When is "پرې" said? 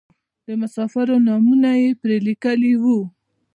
2.01-2.17